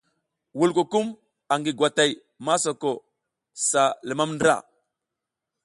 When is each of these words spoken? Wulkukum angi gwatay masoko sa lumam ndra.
Wulkukum 0.59 1.07
angi 1.53 1.71
gwatay 1.77 2.11
masoko 2.45 2.91
sa 3.69 3.83
lumam 4.07 4.31
ndra. 4.35 4.55